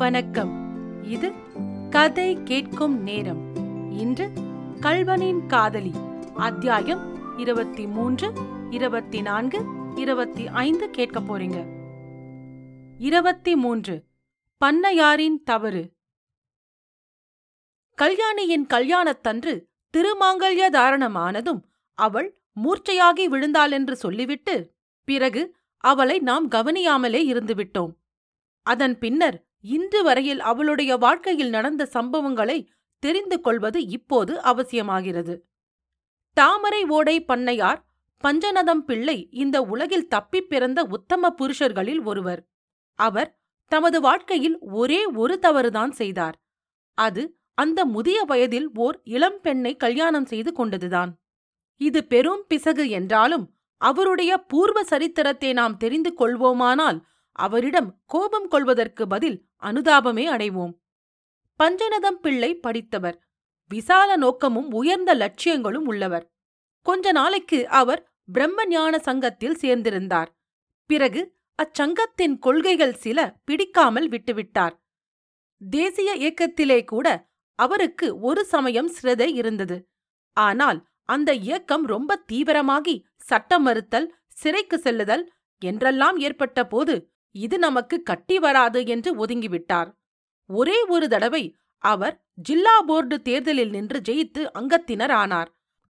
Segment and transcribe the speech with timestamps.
[0.00, 0.52] வணக்கம்.
[1.04, 1.32] இது
[1.90, 3.54] கதை கேட்கும் நேரம்.
[3.92, 4.30] இன்று
[4.80, 5.92] கல்வனின் காதலி.
[6.34, 8.32] அத்தியாயம் இருபத்தி மூன்று
[8.70, 11.66] இருபத்தி நான்கு இருபத்தி ஐந்து கேட்க போறீங்க.
[12.98, 14.04] இருபத்தி மூன்று.
[14.64, 15.92] பண்ணையாரின் தவறு.
[17.94, 21.60] கல்யாணியின் கல்யாணத்தன்று திருமாங்கல்ய தாரணமானதும்
[21.94, 24.74] அவள் மூர்ச்சையாகி விழுந்தாள் என்று சொல்லிவிட்டு
[25.04, 27.94] பிறகு அவளை நாம் கவனியாமலே இருந்துவிட்டோம்.
[28.62, 32.66] அதன் பின்னர் இன்று வரையில் அவளுடைய வாழ்க்கையில் நடந்த சம்பவங்களை
[32.98, 35.40] தெரிந்து கொள்வது இப்போது அவசியமாகிறது.
[36.32, 37.76] தாமரை ஓடை பண்ணையார்
[38.24, 42.48] பஞ்சநதம் பிள்ளை இந்த உலகில் தப்பிப் பிறந்த உத்தம புருஷர்களில் ஒருவர்.
[42.94, 46.42] அவர் தமது வாழ்க்கையில் ஒரே ஒரு தவறுதான் செய்தார்.
[46.94, 51.08] அது அந்த முதிய வயதில் ஓர் இளம்பெண்ணை கல்யாணம் செய்து கொண்டதுதான்.
[51.76, 57.00] இது பெரும் பிசகு என்றாலும் அவருடைய பூர்வ சரித்திரத்தை நாம் தெரிந்து கொள்வோமானால்
[57.32, 60.72] அவரிடம் கோபம் கொள்வதற்கு பதில் அனுதாபமே அடைவோம்.
[61.60, 63.28] பஞ்சநதம் பிள்ளை படித்தவர்.
[63.68, 66.32] விசால நோக்கமும் உயர்ந்த லட்சியங்களும் உள்ளவர்.
[66.80, 70.26] கொஞ்ச நாளைக்கு அவர் பிரம்ம ஞான சங்கத்தில் சேர்ந்திருந்தார்.
[70.86, 74.74] பிறகு அச்சங்கத்தின் கொள்கைகள் சில பிடிக்காமல் விட்டுவிட்டார்.
[75.60, 77.06] தேசிய இயக்கத்திலே கூட
[77.54, 79.76] அவருக்கு ஒரு சமயம் சிரதை இருந்தது.
[80.32, 88.38] ஆனால் அந்த இயக்கம் ரொம்ப தீவிரமாகி சட்டம் மறுத்தல் சிறைக்கு செல்லுதல் என்றெல்லாம் ஏற்பட்ட போது இது நமக்கு கட்டி
[88.38, 89.90] வராது என்று ஒதுங்கிவிட்டார்.
[90.50, 91.44] ஒரே ஒரு தடவை
[91.78, 92.14] அவர்
[92.48, 95.50] ஜில்லா போர்டு தேர்தலில் நின்று ஜெயித்து அங்கத்தினர் ஆனார்.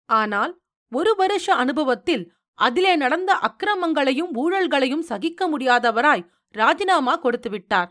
[0.08, 0.52] ஆனால்
[0.92, 2.24] ஒரு வருஷ அனுபவத்தில்
[2.58, 7.90] அதிலே நடந்த அக்கிரமங்களையும் ஊழல்களையும் சகிக்க முடியாதவராய் ராஜினாமா கொடுத்துவிட்டார்.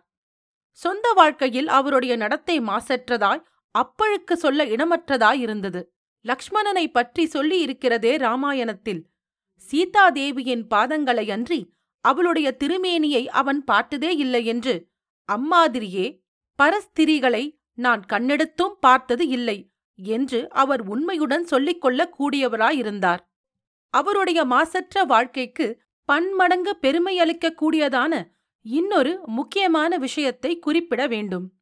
[0.71, 3.45] சொந்த வாழ்க்கையில் அவருடைய நடத்தை மாசற்றதாய்
[3.75, 5.81] அப்பழுக்கு சொல்ல இனமற்றதாய் இருந்தது.
[6.25, 9.01] லக்ஷ்மணனை பற்றி சொல்லி இருக்கிறதே ராமாயணத்தில்.
[9.63, 11.59] சீதாதேவியின் பாதங்களை அன்றி
[12.01, 14.89] அவளுடைய திருமேனியை அவன் பார்த்ததே இல்லை என்று
[15.31, 16.19] அம்மாதிரியே
[16.55, 23.19] பரஸ்திரிகளை நான் கண்ணெடுத்தும் பார்த்தது இல்லை என்று அவர் உண்மையுடன் சொல்லிக் கொள்ளக் கூடியவராயிருந்தார்.
[23.89, 28.23] அவருடைய மாசற்ற வாழ்க்கைக்கு பன்மடங்கு பெருமையளிக்கக்கூடியதான
[28.61, 31.53] இன்னொரு முக்கியமான விஷயத்தை குறிப்பிட வேண்டும்.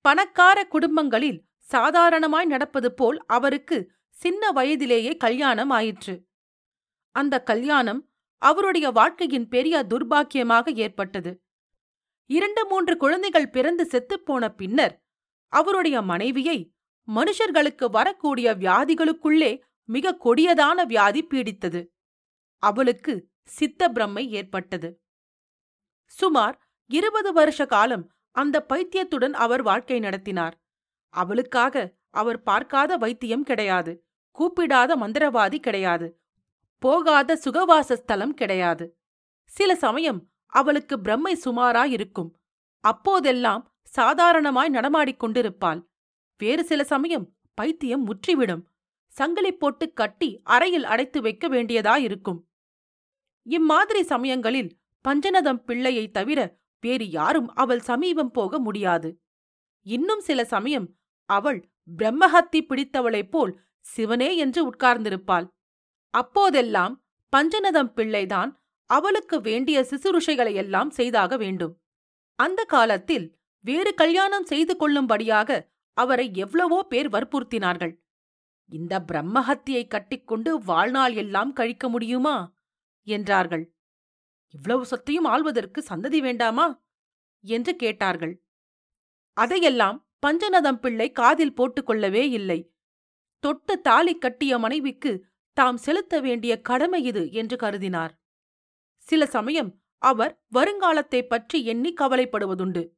[0.00, 6.26] பணக்கார குடும்பங்களில் சாதாரணமாய் நடப்பது போல் அவருக்கு சின்ன வயதிலேயே கல்யாணம் ஆயிற்று.
[7.10, 8.08] அந்த கல்யாணம்
[8.42, 11.42] அவருடைய வாழ்க்கையின் பெரிய துர்பாக்கியமாக ஏற்பட்டது.
[12.30, 14.94] இரண்டு மூன்று குழந்தைகள் பிறந்து செத்துப்போன பின்னர்
[15.52, 16.58] அவருடைய மனைவியை
[17.08, 19.50] மனுஷர்களுக்கு வரக்கூடிய வியாதிகளுக்குள்ளே
[19.84, 21.80] மிக கொடியதான வியாதி பீடித்தது.
[22.62, 25.00] அவளுக்கு சித்த பிரம்மை ஏற்பட்டது.
[26.04, 26.56] சுமார்
[26.90, 30.54] இருபது வருஷ காலம் அந்த பைத்தியத்துடன் அவர் வாழ்க்கை நடத்தினார்.
[31.14, 33.92] அவளுக்காக அவர் பார்க்காத வைத்தியம் கிடையாது.
[34.38, 36.20] கூப்பிடாத மந்திரவாதி கிடையாது.
[36.78, 38.96] போகாத சுகவாச ஸ்தலம் கிடையாது.
[39.44, 42.30] சில சமயம் அவளுக்கு பிரம்மை சுமாராயிருக்கும்.
[42.84, 45.80] அப்போதெல்லாம் சாதாரணமாய் நடமாடிக் கொண்டிருப்பாள்.
[46.38, 48.62] வேறு சில சமயம் பைத்தியம் முற்றிவிடும்.
[49.08, 52.40] சங்கிலி போட்டு கட்டி அறையில் அடைத்து வைக்க வேண்டியதாயிருக்கும்.
[53.42, 59.18] இம்மாதிரி சமயங்களில் பஞ்சநதம் பிள்ளையை தவிர வேறு யாரும் அவள் சமீபம் போக முடியாது.
[59.86, 60.96] இன்னும் சில சமயம்
[61.28, 65.46] அவள் பிரம்மஹத்தி பிடித்தவளைப் போல் சிவனே என்று உட்கார்ந்திருப்பாள்.
[66.10, 67.04] அப்போதெல்லாம்
[67.36, 68.60] பஞ்சநதம் பிள்ளைதான்
[68.90, 71.80] அவளுக்கு வேண்டிய சிசுருஷைகளையெல்லாம் செய்தாக வேண்டும்.
[72.34, 77.94] அந்த காலத்தில் வேறு கல்யாணம் செய்து கொள்ளும்படியாக அவரை எவ்வளவோ பேர் வற்புறுத்தினார்கள்.
[78.70, 82.54] இந்த பிரம்மஹத்தியை கட்டிக்கொண்டு வாழ்நாள் எல்லாம் கழிக்க முடியுமா?
[83.02, 83.74] என்றார்கள்.
[84.48, 86.66] இவ்வளவு சொத்தையும் ஆள்வதற்கு சந்ததி வேண்டாமா?
[87.40, 88.44] என்று கேட்டார்கள்.
[89.32, 92.72] அதையெல்லாம் பஞ்சநதம் பிள்ளை காதில் போட்டுக்கொள்ளவே இல்லை.
[93.38, 95.12] தொட்டு தாலி கட்டிய மனைவிக்கு
[95.58, 98.10] தாம் செலுத்த வேண்டிய கடமை இது என்று கருதினார்.
[98.96, 102.88] சில சமயம் அவர் வருங்காலத்தைப் பற்றி எண்ணி கவலைப்படுவதுண்டு.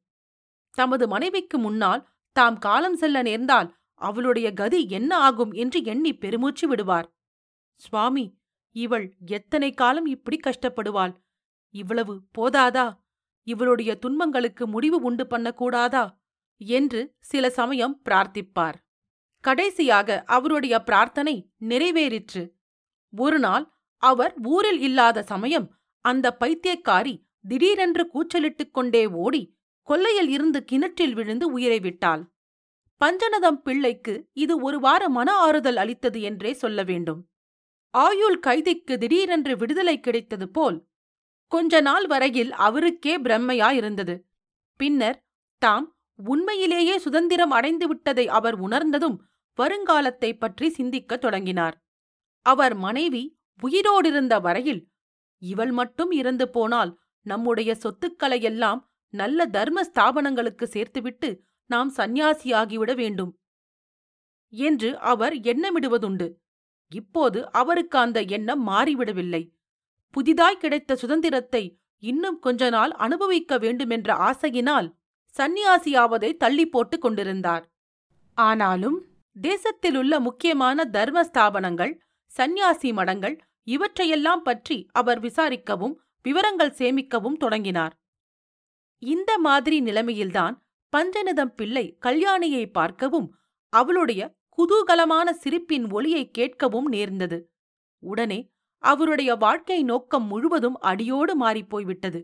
[0.71, 7.15] தமது மனைவிக்கு முன்னால் தாம் காலம் செல்ல நேர்ந்தால் அவளுடைய கதி என்ன ஆகும் என்று எண்ணி பெருமூச்சு விடுவார்.
[7.75, 8.37] சுவாமி
[8.71, 11.15] இவள் எத்தனை காலம் இப்படி கஷ்டப்படுவாள்?
[11.69, 12.99] இவ்வளவு போதாதா?
[13.43, 16.17] இவளுடைய துன்பங்களுக்கு முடிவு உண்டு பண்ணக்கூடாதா?
[16.57, 18.73] என்று சில சமயம் பிரார்த்திப்பார்.
[19.39, 22.51] கடைசியாக அவருடைய பிரார்த்தனை நிறைவேறிற்று.
[23.17, 31.51] ஒருநாள் அவர் ஊரில் இல்லாத சமயம் அந்த பைத்தியக்காரி திடீரென்று கூச்சலிட்டுக் கொண்டே ஓடி கொல்லையில் இருந்து கிணற்றில் விழுந்து
[31.51, 32.31] உயிரை விட்டாள்.
[33.05, 37.29] பஞ்சநதம் பிள்ளைக்கு இது ஒரு வார மன ஆறுதல் அளித்தது என்றே சொல்ல வேண்டும்.
[37.89, 40.87] ஆயுள் கைதிக்கு திடீரென்று விடுதலை கிடைத்தது போல்
[41.47, 44.21] கொஞ்ச நாள் வரையில் அவருக்கே பிரம்மையாயிருந்தது.
[44.75, 45.25] பின்னர்
[45.57, 49.25] தாம் உண்மையிலேயே சுதந்திரம் அடைந்துவிட்டதை அவர் உணர்ந்ததும்
[49.61, 51.80] வருங்காலத்தைப் பற்றி சிந்திக்கத் தொடங்கினார்.
[52.41, 53.23] அவர் மனைவி
[53.61, 54.89] உயிரோடிருந்த வரையில்
[55.41, 58.79] இவள் மட்டும் இறந்து போனால் நம்முடைய சொத்துக்களையெல்லாம்
[59.09, 63.39] நல்ல தர்ம ஸ்தாபனங்களுக்கு சேர்த்துவிட்டு நாம் சந்நியாசியாகிவிட வேண்டும்.
[64.53, 66.27] என்று அவர் எண்ணமிடுவதுண்டு.
[66.91, 69.43] இப்போது அவருக்கு அந்த எண்ணம் மாறிவிடவில்லை.
[70.09, 71.63] புதிதாய் கிடைத்த சுதந்திரத்தை
[72.03, 74.87] இன்னும் கொஞ்ச நாள் அனுபவிக்க வேண்டுமென்ற ஆசையினால்
[75.35, 77.71] சந்நியாசியாவதை தள்ளி போட்டுக் கொண்டிருந்தார்.
[78.37, 79.05] ஆனாலும்
[79.41, 81.93] தேசத்திலுள்ள முக்கியமான தர்ம ஸ்தாபனங்கள்
[82.37, 83.35] சந்நியாசி மடங்கள்
[83.67, 85.95] இவற்றையெல்லாம் பற்றி அவர் விசாரிக்கவும்
[86.25, 87.93] விவரங்கள் சேமிக்கவும் தொடங்கினார்.
[89.03, 90.55] இந்த மாதிரி நிலைமையில்தான்
[90.93, 93.27] பஞ்சநிதம் பிள்ளை கல்யாணியை பார்க்கவும்
[93.73, 94.21] அவளுடைய
[94.57, 97.37] குதூகலமான சிரிப்பின் ஒளியை கேட்கவும் நேர்ந்தது.
[98.03, 98.39] உடனே
[98.83, 102.19] அவருடைய வாழ்க்கை நோக்கம் முழுவதும் அடியோடு மாறிப்போய்விட்டது.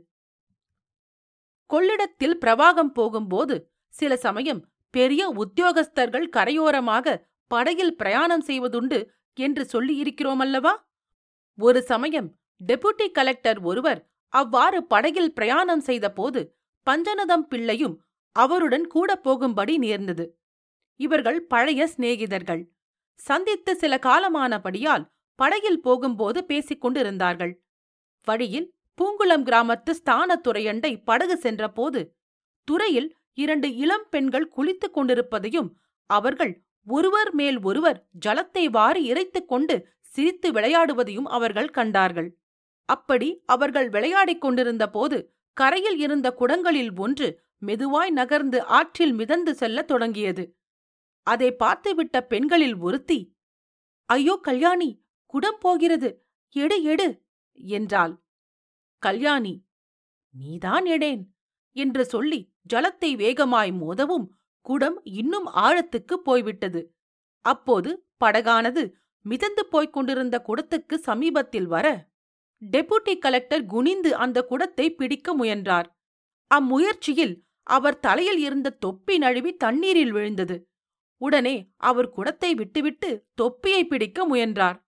[1.70, 3.56] கொள்ளிடத்தில் பிரவாகம் போகும்போது
[3.94, 4.62] சில சமயம்
[4.94, 7.16] பெரிய உத்தியோகஸ்தர்கள் கரையோரமாக
[7.52, 9.00] படகில் பிரயாணம் செய்வதுண்டு
[9.40, 10.74] என்று சொல்லியிருக்கிறோமல்லவா
[11.56, 12.30] ஒரு சமயம்
[12.68, 16.56] டெபுட்டி கலெக்டர் ஒருவர் அவ்வாறு படகில் பிரயாணம் செய்தபோது
[16.88, 18.02] பஞ்சநதம் பிள்ளையும்
[18.32, 20.26] அவருடன் கூட போகும்படி நேர்ந்தது.
[20.96, 22.64] இவர்கள் பழைய சிநேகிதர்கள்.
[23.16, 25.06] சந்தித்து சில காலமானபடியால்
[25.36, 27.54] படகில் போகும்போது பேசிக் கொண்டிருந்தார்கள்.
[28.28, 32.00] வழியில் பூங்குளம் கிராமத்து ஸ்தான துறையண்டை படகு சென்றபோது
[32.68, 35.70] துறையில் இரண்டு இளம் பெண்கள் குளித்துக் கொண்டிருப்பதையும்
[36.10, 36.54] அவர்கள்
[36.88, 39.76] ஒருவர் மேல் ஒருவர் ஜலத்தை வாரி இறைத்துக் கொண்டு
[40.14, 42.30] சிரித்து விளையாடுவதையும் அவர்கள் கண்டார்கள்.
[42.90, 45.18] அப்படி அவர்கள் விளையாடிக் கொண்டிருந்த போது
[45.58, 47.28] கரையில் இருந்த குடங்களில் ஒன்று
[47.66, 50.44] மெதுவாய் நகர்ந்து ஆற்றில் மிதந்து செல்லத் தொடங்கியது.
[51.28, 53.20] அதை பார்த்துவிட்ட பெண்களில் ஒருத்தி
[54.10, 54.90] ஐயோ கல்யாணி
[55.34, 56.10] குடம் போகிறது.
[56.56, 57.08] எடு எடு
[57.60, 58.14] என்றாள்.
[59.04, 59.54] கல்யாணி
[60.36, 61.24] நீதான் எடேன்
[61.76, 62.40] என்று சொல்லி
[62.74, 64.26] ஜலத்தை வேகமாய் மோதவும்
[64.68, 66.96] குடம் இன்னும் ஆழத்துக்குப் போய்விட்டது.
[67.42, 68.92] அப்போது படகானது
[69.22, 72.10] மிதந்து போய்க் கொண்டிருந்த குடத்துக்கு சமீபத்தில் வர
[72.72, 75.88] டெபுட்டி கலெக்டர் குனிந்து அந்த குடத்தை பிடிக்க முயன்றார்.
[76.48, 80.70] அம்முயற்சியில் அவர் தலையில் இருந்த தொப்பி நழுவி தண்ணீரில் விழுந்தது.
[81.22, 84.88] உடனே அவர் குடத்தை விட்டுவிட்டு தொப்பியை பிடிக்க முயன்றார்.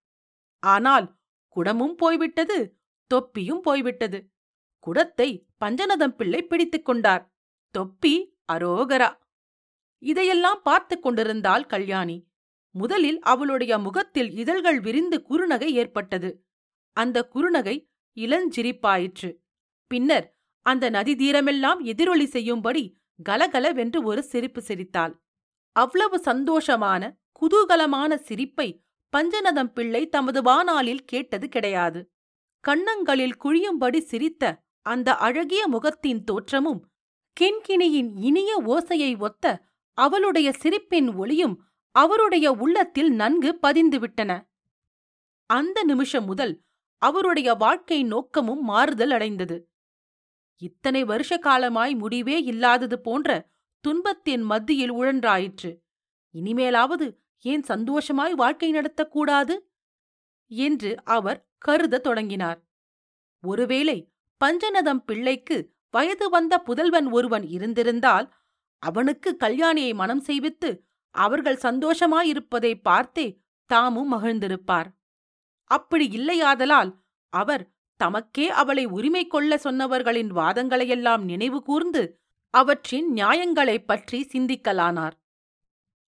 [0.60, 1.18] ஆனால்
[1.56, 4.32] குடமும் போய்விட்டது தொப்பியும் போய்விட்டது.
[4.80, 7.34] குடத்தை பஞ்சநதம் பிள்ளை பிடித்துக் கொண்டார்.
[7.72, 9.10] தொப்பி அரோகரா.
[10.00, 12.28] இதையெல்லாம் பார்த்து கொண்டிருந்தாள் கல்யாணி.
[12.76, 16.44] முதலில் அவளுடைய முகத்தில் இதழ்கள் விரிந்து குறுநகை ஏற்பட்டது.
[16.98, 17.76] அந்த குறுநகை
[18.18, 19.30] இளஞ்சிரிப்பாயிற்று.
[19.88, 20.28] பின்னர்
[20.62, 22.84] அந்த நதி தீரமெல்லாம் எதிரொலி செய்யும்படி
[23.24, 25.14] கலகலவென்று ஒரு சிரிப்பு சிரித்தாள்.
[25.72, 27.02] அவ்வளவு சந்தோஷமான
[27.42, 32.12] குதூகலமான சிரிப்பை பஞ்சநதம் பிள்ளை தமது வானாலில் கேட்டது கிடையாது.
[32.64, 34.44] கண்ணங்களில் குழியும்படி சிரித்த
[34.82, 36.82] அந்த அழகிய முகத்தின் தோற்றமும்
[37.38, 39.46] கிண்கிணியின் இனிய ஓசையை ஒத்த
[40.00, 41.56] அவளுடைய சிரிப்பின் ஒளியும்
[41.92, 44.32] அவருடைய உள்ளத்தில் நன்கு பதிந்துவிட்டன.
[45.46, 46.54] அந்த நிமிஷம் முதல்
[46.98, 49.58] அவருடைய வாழ்க்கை நோக்கமும் மாறுதல் அடைந்தது.
[50.58, 53.30] இத்தனை வருஷ காலமாய் முடிவே இல்லாதது போன்ற
[53.84, 55.72] துன்பத்தின் மத்தியில் உழன்றாயிற்று.
[56.34, 57.08] இனிமேலாவது
[57.40, 59.56] ஏன் சந்தோஷமாய் வாழ்க்கை நடத்தக்கூடாது
[60.48, 62.60] என்று அவர் கருதத் தொடங்கினார்.
[63.44, 63.98] ஒருவேளை
[64.42, 65.58] பஞ்சநதம் பிள்ளைக்கு
[65.90, 68.28] வயது வந்த புதல்வன் ஒருவன் இருந்திருந்தால்
[68.80, 70.80] அவனுக்கு கல்யாணியை மனம் செய்வித்து
[71.10, 74.94] அவர்கள் சந்தோஷமாயிருப்பதை பார்த்தே தாமும் மகிழ்ந்திருப்பார்.
[75.64, 77.00] அப்படி இல்லையாதலால்
[77.30, 77.74] அவர்
[78.04, 85.12] தமக்கே அவளை உரிமை கொள்ள சொன்னவர்களின் வாதங்களையெல்லாம் நினைவு கூர்ந்து அவற்றின் நியாயங்களைப் பற்றி சிந்திக்கலானார்.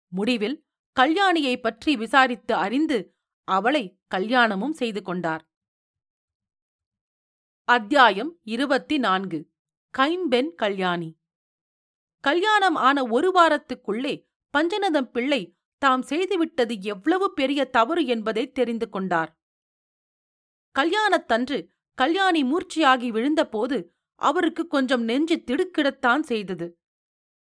[0.08, 0.66] முடிவில்
[1.00, 5.50] கல்யாணியை பற்றி விசாரித்து அறிந்து அவளை கல்யாணமும் செய்து கொண்டார்.
[7.64, 9.52] அத்தியாயம் இருபத்தி நான்கு.
[9.90, 11.18] கைம்பெண் கல்யாணி.
[12.24, 14.14] கல்யாணம் ஆன ஒரு வாரத்துக்குள்ளே
[14.54, 15.42] பஞ்சநதம் பிள்ளை
[15.78, 19.32] தாம் செய்துவிட்டது எவ்வளவு பெரிய தவறு என்பதை தெரிந்து கொண்டார்.
[20.76, 21.58] கல்யாணத்தன்று
[21.98, 23.78] கல்யாணி மூர்ச்சியாகி விழுந்தபோது
[24.16, 26.68] அவருக்கு கொஞ்சம் நெஞ்சு திடுக்கிடத்தான் செய்தது.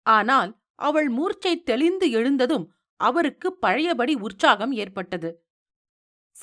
[0.05, 2.65] ஆனால் அவள் மூர்ச்சை தெளிந்து எழுந்ததும்
[2.99, 5.29] அவருக்கு பழையபடி உற்சாகம் ஏற்பட்டது.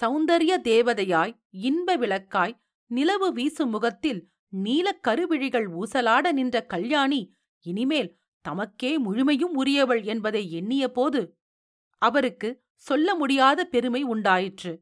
[0.01, 2.55] சௌந்தரிய தேவதையாய் இன்ப விளக்காய்
[2.91, 7.21] நிலவு வீசும் முகத்தில் நீலக் கருவிழிகள் ஊசலாட நின்ற கல்யாணி
[7.67, 11.21] இனிமேல் தமக்கே முழுமையும் உரியவள் என்பதை எண்ணியபோது
[12.03, 14.73] அவருக்கு சொல்ல முடியாத பெருமை உண்டாயிற்று.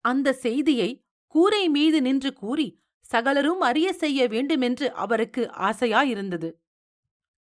[0.00, 6.48] அந்த செய்தியை கூரை மீது நின்று கூறி சகலரும் அறிய செய்ய வேண்டுமென்று அவருக்கு ஆசையாயிருந்தது.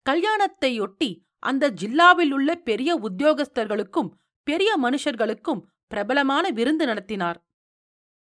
[0.07, 4.11] கல்யாணத்தையொட்டி அந்த ஜில்லாவில் உள்ள பெரிய உத்தியோகஸ்தர்களுக்கும்
[4.47, 7.39] பெரிய மனுஷர்களுக்கும் பிரபலமான விருந்து நடத்தினார்.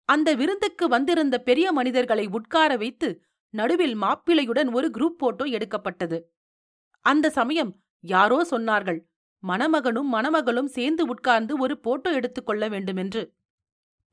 [0.09, 3.09] அந்த விருந்துக்கு வந்திருந்த பெரிய மனிதர்களை உட்கார வைத்து
[3.55, 6.19] நடுவில் மாப்பிளையுடன் ஒரு குரூப் போட்டோ எடுக்கப்பட்டது.
[7.01, 7.73] அந்த சமயம்
[8.05, 9.01] யாரோ சொன்னார்கள்
[9.43, 13.23] மணமகனும் மணமகளும் சேர்ந்து உட்கார்ந்து ஒரு போட்டோ எடுத்துக்கொள்ள வேண்டுமென்று.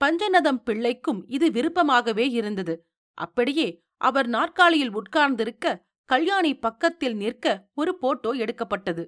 [0.01, 2.75] பஞ்சநதம் பிள்ளைக்கும் இது விருப்பமாகவே இருந்தது.
[3.17, 3.67] அப்படியே
[3.97, 5.65] அவர் நாற்காலியில் உட்கார்ந்திருக்க
[6.09, 9.03] கல்யாணி பக்கத்தில் நிற்க ஒரு போட்டோ எடுக்கப்பட்டது.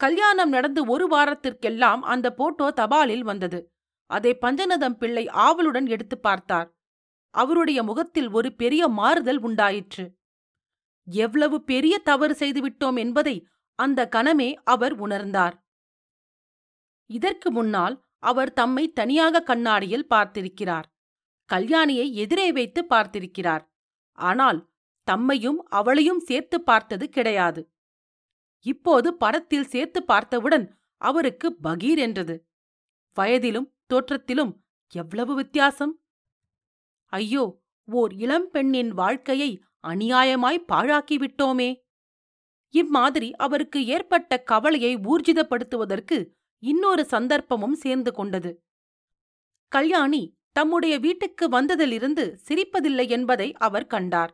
[0.00, 3.60] கல்யாணம் நடந்து ஒரு வாரத்திற்கெல்லாம் அந்த போட்டோ தபாலில் வந்தது.
[4.10, 6.68] அதை பஞ்சநதம் பிள்ளை ஆவலுடன் எடுத்து பார்த்தார்.
[7.34, 10.04] அவருடைய முகத்தில் ஒரு பெரிய மாறுதல் உண்டாயிற்று.
[11.08, 13.36] எவ்வளவு பெரிய தவறு செய்துவிட்டோம் என்பதை
[13.78, 15.56] அந்த கணமே அவர் உணர்ந்தார்.
[17.10, 20.86] இதற்கு முன்னால் அவர் தம்மை தனியாக கண்ணாடியில் பார்த்திருக்கிறார்.
[21.50, 23.62] கல்யாணியை எதிரே வைத்து பார்த்திருக்கிறார்.
[24.18, 24.58] ஆனால்
[25.08, 27.60] தம்மையும் அவளையும் சேர்த்து பார்த்தது கிடையாது.
[28.66, 30.66] இப்போது படத்தில் சேர்த்து பார்த்தவுடன்
[31.00, 32.34] அவருக்கு பகீர் என்றது.
[33.16, 34.52] வயதிலும் தோற்றத்திலும்
[34.94, 35.94] எவ்வளவு வித்தியாசம்!
[37.12, 41.86] ஐயோ ஓர் இளம்பெண்ணின் வாழ்க்கையை அநியாயமாய் பாழாக்கிவிட்டோமே.
[42.70, 46.28] இம்மாதிரி அவருக்கு ஏற்பட்ட கவலையை ஊர்ஜிதப்படுத்துவதற்கு
[46.62, 48.64] இன்னொரு சந்தர்ப்பமும் சேர்ந்து கொண்டது.
[49.68, 54.32] கல்யாணி தம்முடைய வீட்டுக்கு வந்ததிலிருந்து சிரிப்பதில்லை என்பதை அவர் கண்டார்.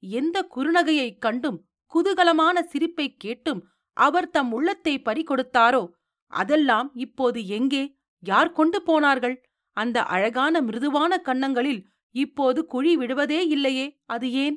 [0.00, 1.58] எந்த குறுநகையைக் கண்டும்
[1.92, 5.90] குதூகலமான சிரிப்பைக் கேட்டும் அவர் தம் உள்ளத்தை பறிகொடுத்தாரோ
[6.26, 7.82] அதெல்லாம் இப்போது எங்கே
[8.22, 9.36] யார் கொண்டு போனார்கள்?
[9.76, 11.80] அந்த அழகான மிருதுவான கன்னங்களில்
[12.14, 14.56] இப்போது குழி விடுவதே இல்லையே அது ஏன்?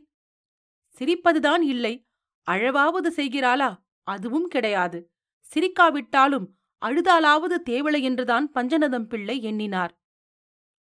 [1.00, 1.94] சிரிப்பதுதான் இல்லை.
[2.48, 3.70] அழவாவது செய்கிறாளா?
[4.08, 5.00] அதுவும் கிடையாது.
[5.46, 6.46] சிரிக்காவிட்டாலும்
[6.86, 9.94] அழுதாலாவது தேவலை என்றுதான் பஞ்சநதம் பிள்ளை எண்ணினார்.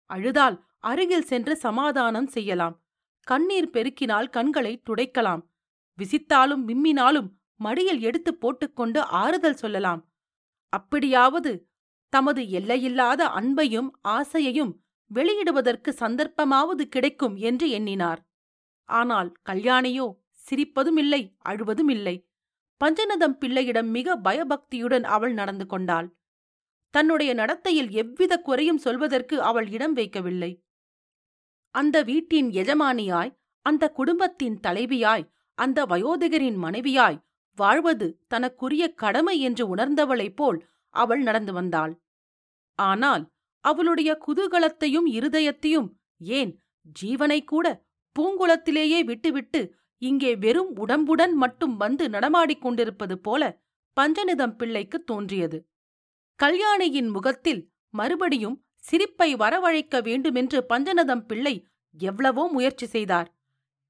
[0.10, 2.76] அழுதால் அருகில் சென்று சமாதானம் செய்யலாம்.
[3.28, 5.44] கண்ணீர் பெருக்கினால் கண்களை துடைக்கலாம்.
[5.98, 10.02] விசித்தாலும் விம்மினாலும் மடியில் எடுத்து போட்டுக்கொண்டு ஆறுதல் சொல்லலாம்.
[10.70, 11.52] அப்படியாவது
[12.14, 14.74] தமது எல்லையில்லாத அன்பையும் ஆசையையும்
[15.12, 18.22] வெளியிடுவதற்கு சந்தர்ப்பமாவது கிடைக்கும் என்று எண்ணினார்.
[18.90, 20.08] ஆனால் கல்யாணியோ
[20.46, 22.16] சிரிப்பதும் இல்லை அழுவதும் இல்லை.
[22.82, 26.08] பஞ்சநதம் பிள்ளையிடம் மிக பயபக்தியுடன் அவள் நடந்து கொண்டாள்.
[26.94, 30.52] தன்னுடைய நடத்தையில் எவ்வித குறையும் சொல்வதற்கு அவள் இடம் வைக்கவில்லை.
[31.76, 35.26] அந்த வீட்டின் எஜமானியாய் அந்த குடும்பத்தின் தலைவியாய்
[35.58, 37.20] அந்த வயோதிகரின் மனைவியாய்
[37.58, 40.60] வாழ்வது தனக்குரிய கடமை என்று உணர்ந்தவளைப் போல்
[40.96, 41.94] அவள் நடந்து வந்தாள்.
[42.80, 43.24] ஆனால்
[43.64, 45.90] அவளுடைய குதூகலத்தையும் இருதயத்தையும்
[46.40, 46.52] ஏன்
[47.02, 47.68] ஜீவனை கூட
[48.16, 49.62] பூங்குளத்திலேயே விட்டுவிட்டு
[50.02, 53.42] இங்கே வெறும் உடம்புடன் மட்டும் வந்து நடமாடிக் கொண்டிருப்பது போல
[53.98, 55.58] பஞ்சநிதம் பிள்ளைக்கு தோன்றியது.
[56.40, 61.56] கல்யாணியின் முகத்தில் மறுபடியும் சிரிப்பை வரவழைக்க வேண்டுமென்று பஞ்சநதம் பிள்ளை
[61.96, 63.30] எவ்வளவோ முயற்சி செய்தார்.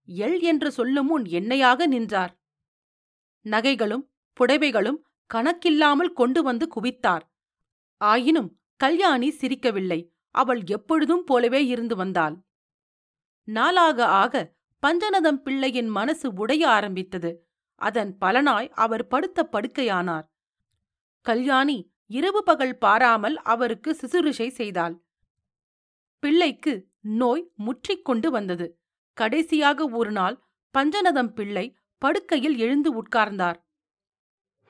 [0.08, 2.34] எள் என்று சொல்லும் முன் எண்ணெயாக நின்றார்.
[3.46, 4.06] நகைகளும்
[4.40, 5.00] புடைவைகளும்
[5.30, 7.24] கணக்கில்லாமல் கொண்டு வந்து குவித்தார்.
[8.01, 8.50] ஆயினும்
[8.83, 10.11] கல்யாணி சிரிக்கவில்லை.
[10.31, 12.35] அவள் எப்பொழுதும் போலவே இருந்து வந்தாள்.
[13.43, 17.47] நாளாக ஆக பஞ்சநதம் பிள்ளையின் மனசு உடைய ஆரம்பித்தது.
[17.75, 20.25] அதன் பலனாய் அவர் படுத்த படுக்கையானார்.
[21.21, 24.95] கல்யாணி இரவு பகல் பாராமல் அவருக்கு சிசுரிஷை செய்தாள்.
[26.19, 28.79] பிள்ளைக்கு நோய் முற்றிக்கொண்டு வந்தது.
[29.13, 30.43] கடைசியாக ஒரு நாள்
[30.77, 33.55] பஞ்சநதம் பிள்ளை படுக்கையில் எழுந்து உட்கார்ந்தார்.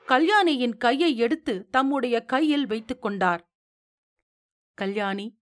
[0.06, 3.42] கல்யாணியின் கையை எடுத்து தம்முடைய கையில் வைத்துக் கொண்டார்.
[4.74, 5.38] கல்யாணி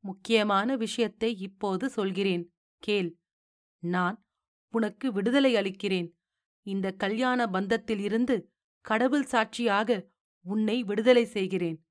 [0.00, 2.54] முக்கியமான விஷயத்தை இப்போது சொல்கிறேன்.
[2.78, 3.18] கேள்.
[3.78, 4.24] நான்
[4.70, 6.18] உனக்கு விடுதலை அளிக்கிறேன்.
[6.62, 8.44] இந்த கல்யாண பந்தத்திலிருந்து
[8.80, 10.08] கடவுள் சாட்சியாக
[10.40, 11.86] உன்னை விடுதலை செய்கிறேன்.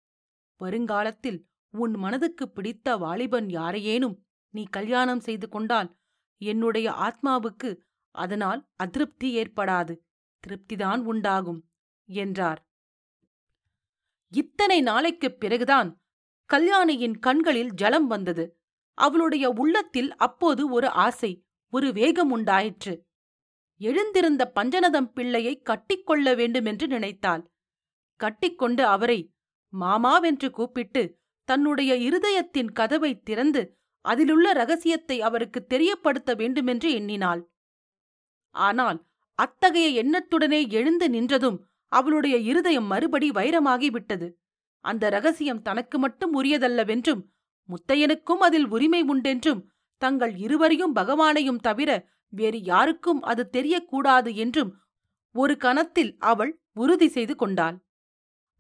[0.58, 5.98] வருங்காலத்தில் உன் மனதுக்கு பிடித்த வாலிபன் யாரையேனும் நீ கல்யாணம் செய்து கொண்டால்
[6.38, 7.78] என்னுடைய ஆத்மாவுக்கு
[8.12, 9.98] அதனால் அதிருப்தி ஏற்படாது.
[10.48, 11.70] திருப்திதான் உண்டாகும்
[12.06, 12.68] என்றார்.
[14.28, 16.03] இத்தனை நாளைக்குப் பிறகுதான்
[16.50, 18.46] கல்யாணியின் கண்களில் ஜலம் வந்தது.
[18.98, 21.32] அவளுடைய உள்ளத்தில் அப்போது ஒரு ஆசை
[21.70, 22.94] ஒரு வேகம் உண்டாயிற்று.
[23.82, 27.44] எழுந்திருந்த பஞ்சநதம் பிள்ளையை கட்டிக்கொள்ள வேண்டுமென்று நினைத்தாள்.
[28.20, 29.20] கட்டிக்கொண்டு அவரை
[29.74, 31.04] மாமாவென்று கூப்பிட்டு
[31.44, 33.64] தன்னுடைய இருதயத்தின் கதவை திறந்து
[34.02, 37.42] அதிலுள்ள ரகசியத்தை அவருக்கு தெரியப்படுத்த வேண்டுமென்று எண்ணினாள்.
[38.56, 39.00] ஆனால்
[39.40, 41.60] அத்தகைய எண்ணத்துடனே எழுந்து நின்றதும்
[41.92, 44.28] அவளுடைய இருதயம் மறுபடி வைரமாகிவிட்டது.
[44.86, 47.22] அந்த ரகசியம் தனக்கு மட்டும் உரியதல்லவென்றும்
[47.70, 49.62] முத்தையனுக்கும் அதில் உரிமை உண்டென்றும்
[50.02, 51.90] தங்கள் இருவரையும் பகவானையும் தவிர
[52.34, 54.72] வேறு யாருக்கும் அது தெரியக்கூடாது என்றும்
[55.36, 57.78] ஒரு கணத்தில் அவள் உறுதி செய்து கொண்டாள்.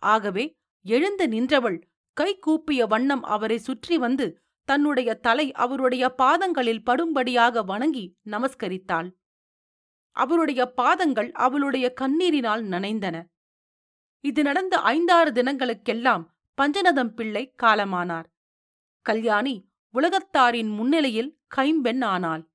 [0.03, 0.45] ஆகவே
[0.85, 1.77] எழுந்து நின்றவள்
[2.17, 4.25] கை கூப்பிய வண்ணம் அவரை சுற்றி வந்து
[4.67, 9.09] தன்னுடைய தலை அவருடைய பாதங்களில் படும்படியாக வணங்கி நமஸ்கரித்தாள்.
[10.15, 13.15] அவருடைய பாதங்கள் அவளுடைய கண்ணீரினால் நனைந்தன.
[14.25, 16.27] இது நடந்த ஐந்தாறு தினங்களுக்கெல்லாம்
[16.61, 18.25] பஞ்சநதம் பிள்ளை காலமானார்.
[19.01, 22.49] கல்யாணி உலகத்தாரின் முன்னிலையில் கைம்பெண் ஆனாள்.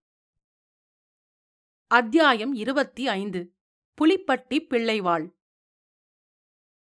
[1.87, 3.55] அத்தியாயம் இருபத்தி ஐந்து.
[4.01, 5.35] புலிப்பட்டி பிள்ளைவாள்.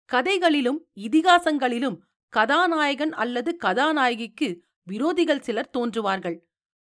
[0.05, 1.99] கதைகளிலும் இதிகாசங்களிலும்
[2.29, 4.59] கதாநாயகன் அல்லது கதாநாயகிக்கு
[4.91, 6.39] விரோதிகள் சிலர் தோன்றுவார்கள்.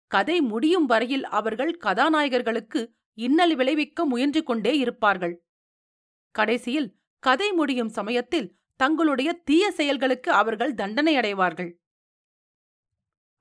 [0.07, 5.45] கதை முடியும் வரையில் அவர்கள் கதாநாயகர்களுக்கு இன்னல் விளைவிக்க முயன்று கொண்டே இருப்பார்கள்.
[6.31, 8.49] கடைசியில் கதை முடியும் சமயத்தில்
[8.79, 11.71] தங்களுடைய தீய செயல்களுக்கு அவர்கள் தண்டனை அடைவார்கள்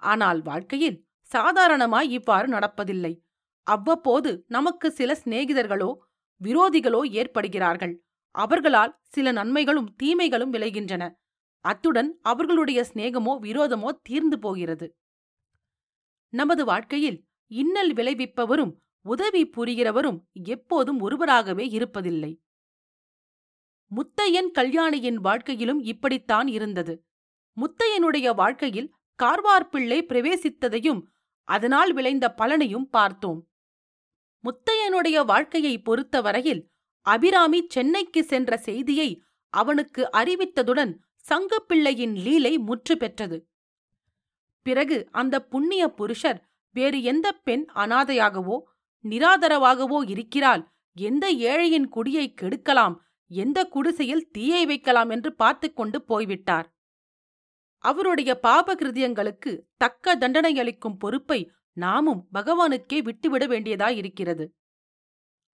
[0.03, 0.99] ஆனால் வாழ்க்கையில்
[1.31, 3.13] சாதாரணமாய் இவ்வாறு நடப்பதில்லை.
[3.67, 5.91] அவ்வப்போது நமக்கு சில சிநேகிதர்களோ
[6.41, 7.95] விரோதிகளோ ஏற்படுகிறார்கள்.
[8.35, 11.03] அவர்களால் சில நன்மைகளும் தீமைகளும் விளைகின்றன.
[11.65, 14.87] அத்துடன் அவர்களுடைய சிநேகமோ விரோதமோ தீர்ந்து போகிறது.
[16.33, 17.19] நமது வாழ்க்கையில்
[17.51, 18.73] இன்னல் விளைவிப்பவரும்
[19.07, 22.33] உதவி புரிகிறவரும் எப்போதும் ஒருவராகவே இருப்பதில்லை.
[23.97, 26.95] முத்தையன் கல்யாணியின் வாழ்க்கையிலும் இப்படித்தான் இருந்தது.
[27.57, 31.03] முத்தையனுடைய வாழ்க்கையில் கார்வார்பிள்ளை பிரவேசித்ததையும்
[31.49, 33.41] அதனால் விளைந்த பலனையும் பார்த்தோம்.
[34.45, 36.63] முத்தையனுடைய வாழ்க்கையை பொறுத்தவரையில்
[37.07, 39.23] அபிராமி சென்னைக்கு சென்ற செய்தியை
[39.53, 43.39] அவனுக்கு அறிவித்ததுடன் சங்கப்பிள்ளையின் லீலை முற்று பெற்றது.
[44.67, 46.41] பிறகு அந்த புண்ணிய புருஷர்
[46.75, 48.57] வேறு எந்த பெண் அனாதையாகவோ
[49.05, 50.63] நிராதரவாகவோ இருக்கிறாள்
[50.97, 52.95] எந்த ஏழையின் குடியை கெடுக்கலாம்
[53.33, 56.75] எந்த குடிசையில் தீயை வைக்கலாம் என்று பார்த்து கொண்டு போய்விட்டார்.
[57.79, 64.49] அவருடைய பாபகிருதியங்களுக்கு தக்க தண்டனையளிக்கும் பொறுப்பை நாமும் பகவானுக்கே விட்டுவிட வேண்டியதாயிருக்கிறது.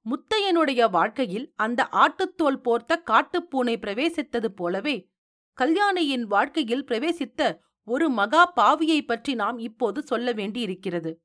[0.04, 5.10] முத்தையனுடைய வாழ்க்கையில் அந்த ஆட்டுத்தோல் போர்த்த காட்டுப்பூனை பிரவேசித்தது போலவே
[5.52, 11.22] கல்யாணியின் வாழ்க்கையில் பிரவேசித்த ஒரு மகா பாவியைப் பற்றி நாம் இப்போது சொல்ல வேண்டியிருக்கிறது.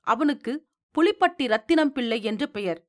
[0.00, 2.87] அவனுக்கு புலிப்பட்டி ரத்தினம் பிள்ளை என்று பெயர்.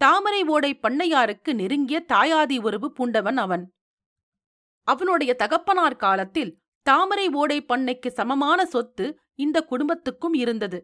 [0.00, 3.64] தாமரை ஓடை பண்ணையாருக்கு நெருங்கிய தாயாதி உறவு பூண்டவன் அவன்.
[4.88, 6.52] அவனுடைய தகப்பனார் காலத்தில்
[6.86, 10.78] தாமரை ஓடை பண்ணைக்கு சமமான சொத்து இந்த குடும்பத்துக்கும் இருந்தது.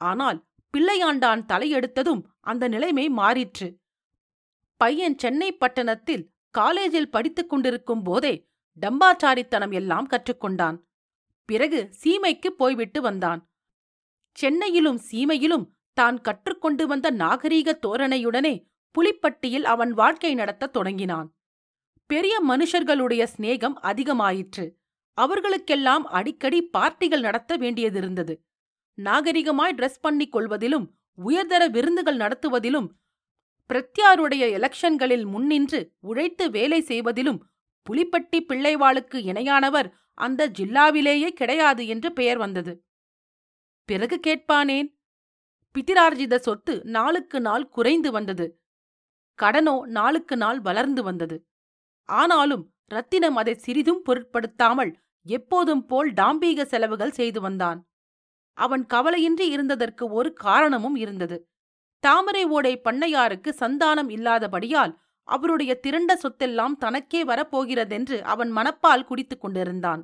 [0.00, 0.38] ஆனால்
[0.74, 3.68] பிள்ளையாண்டான் தலையெடுத்ததும் அந்த நிலைமை மாறிற்று.
[4.80, 8.34] பையன் சென்னை பட்டணத்தில் காலேஜில் படித்துக் கொண்டிருக்கும் போதே
[8.80, 10.76] டம்பாச்சாரித்தனம் எல்லாம் கற்றுக்கொண்டான்.
[11.48, 13.40] பிறகு சீமைக்கு போய்விட்டு வந்தான்.
[14.38, 21.36] சென்னையிலும் சீமையிலும் தான் கற்றுக்கொண்டு வந்த நாகரீக தோரணையுடனே புலிப்பட்டியில் அவன் வாழ்க்கை நடத்தத் தொடங்கினான்.
[22.06, 24.70] பெரிய மனுஷர்களுடைய சிநேகம் அதிகமாயிற்று.
[25.14, 28.34] அவர்களுக்கெல்லாம் அடிக்கடி பார்ட்டிகள் நடத்த வேண்டியதிருந்தது.
[28.94, 32.88] நாகரிகமாய் ட்ரெஸ் பண்ணிக் கொள்வதிலும் உயர்தர விருந்துகள் நடத்துவதிலும்
[33.70, 37.46] பிரத்யாருடைய எலெக்ஷன்களில் முன்னின்று உழைத்து வேலை செய்வதிலும்
[37.90, 42.84] புலிப்பட்டி பிள்ளைவாளுக்கு இணையானவர் அந்த ஜில்லாவிலேயே கிடையாது என்று பெயர் வந்தது.
[43.84, 44.93] பிறகு கேட்பானேன்?
[45.74, 48.46] பிதிரார்ஜித சொத்து நாளுக்கு நாள் குறைந்து வந்தது.
[49.38, 51.36] கடனோ நாளுக்கு நாள் வளர்ந்து வந்தது.
[52.08, 54.92] ஆனாலும் ரத்தினம் அதை சிறிதும் பொருட்படுத்தாமல்
[55.26, 57.78] எப்போதும் போல் டாம்பீக செலவுகள் செய்து வந்தான்.
[58.58, 61.36] அவன் கவலையின்றி இருந்ததற்கு ஒரு காரணமும் இருந்தது.
[62.02, 64.92] தாமரை ஓடை பண்ணையாருக்கு சந்தானம் இல்லாதபடியால்
[65.28, 70.02] அவருடைய திரண்ட சொத்தெல்லாம் தனக்கே வரப்போகிறதென்று அவன் மனப்பால் குடித்துக் கொண்டிருந்தான்.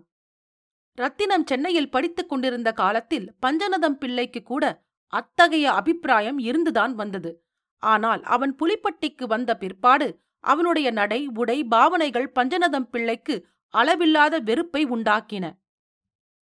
[0.98, 4.64] ரத்தினம் சென்னையில் படித்துக் கொண்டிருந்த காலத்தில் பஞ்சநதம் பிள்ளைக்கு கூட
[5.10, 7.44] அத்தகைய அபிப்பிராயம் இருந்துதான் வந்தது.
[7.82, 10.08] ஆனால் அவன் புலிப்பட்டிக்கு வந்த பிற்பாடு
[10.44, 15.44] அவனுடைய நடை உடை பாவனைகள் பஞ்சநதம் பிள்ளைக்கு அளவில்லாத வெறுப்பை உண்டாக்கின.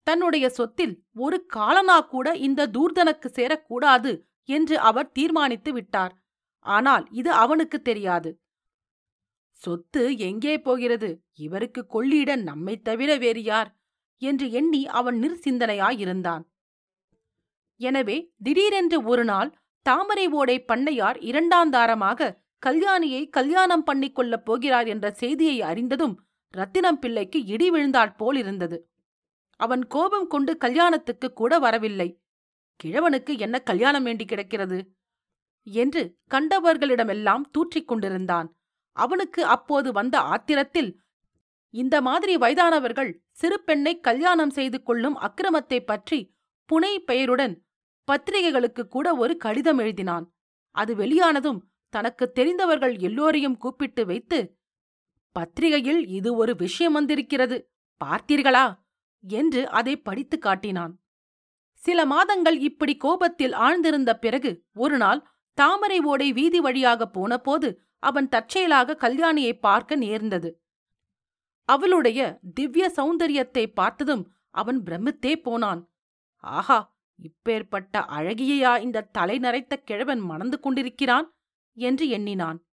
[0.03, 4.13] தன்னுடைய சொத்தில் ஒரு காலனா கூட இந்த தூர்தனுக்கு சேரக்கூடாது
[4.49, 6.15] என்று அவர் தீர்மானித்து விட்டார்.
[6.59, 8.31] ஆனால் இது அவனுக்கு தெரியாது.
[9.59, 11.25] சொத்து எங்கே போகிறது?
[11.35, 13.71] இவருக்கு கொள்ளிட நம்மைத் தவிர வேறு யார்?
[14.23, 16.43] என்று எண்ணி அவன் நிர்சிந்தனையாயிருந்தான்.
[17.81, 22.37] எனவே திடீரென்று ஒரு நாள் தாமரை ஓடை பண்ணையார் இரண்டாந்தாரமாக
[22.67, 28.89] கல்யாணியை கல்யாணம் பண்ணிக் கொள்ளப் போகிறார் என்ற செய்தியை அறிந்ததும் ரத்தினம் பிள்ளைக்கு இடி விழுந்தாற்போல் இருந்தது
[29.57, 32.21] அவன் கோபம் கொண்டு கல்யாணத்துக்கு கூட வரவில்லை.
[32.81, 34.79] கிழவனுக்கு என்ன கல்யாணம் வேண்டி கிடக்கிறது?
[35.63, 38.49] என்று கண்டவர்களிடமெல்லாம் தூற்றிக் கொண்டிருந்தான்.
[38.97, 40.91] அவனுக்கு அப்போது வந்த ஆத்திரத்தில்
[41.75, 46.35] இந்த மாதிரி வயதானவர்கள் சிறு பெண்ணை கல்யாணம் செய்து கொள்ளும் அக்கிரமத்தைப் பற்றி
[46.69, 47.55] புனை பெயருடன்
[48.09, 50.27] பத்திரிகைகளுக்கு கூட ஒரு கடிதம் எழுதினான்.
[50.71, 54.39] அது வெளியானதும் தனக்கு தெரிந்தவர்கள் எல்லோரையும் கூப்பிட்டு வைத்து
[55.37, 57.57] பத்திரிகையில் இது ஒரு விஷயம் வந்திருக்கிறது
[58.01, 58.67] பார்த்தீர்களா?
[59.25, 60.93] என்று அதை படித்து காட்டினான்.
[61.83, 65.21] சில மாதங்கள் இப்படி கோபத்தில் ஆழ்ந்திருந்த பிறகு ஒரு நாள்
[65.59, 67.69] தாமரை ஓடை வீதி வழியாக போனபோது
[67.99, 70.51] அவன் தற்செயலாக கல்யாணியை பார்க்க நேர்ந்தது.
[71.69, 72.21] அவளுடைய
[72.55, 75.81] திவ்ய சௌந்தரியத்தை பார்த்ததும் அவன் பிரமித்தே போனான்.
[76.45, 76.79] ஆஹா!
[77.23, 81.35] இப்பேற்பட்ட அழகியையா இந்த தலை நரைத்த கிழவன் மணந்து கொண்டிருக்கிறான்?
[81.75, 82.67] என்று எண்ணினான்.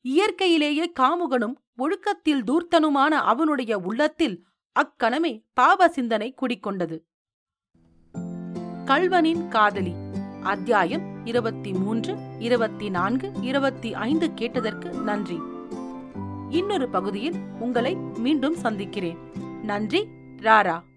[0.00, 7.00] இயற்கையிலேயே காமுகனும் ஒழுக்கத்தில் தூர்த்தனுமான அவனுடைய உள்ளத்தில் அக்கணமே பாவ சிந்தனை குடிக்கொண்டது.
[8.84, 9.92] கல்வனின் காதலி.
[10.42, 15.38] அத்தியாயம் இருபத்தி மூன்று இருபத்தி நான்கு இருபத்தி ஐந்து கேட்டதற்கு நன்றி.
[16.50, 19.18] இன்னொரு பகுதியில் உங்களை மீண்டும் சந்திக்கிறேன்.
[19.62, 20.88] நன்றி ராரா.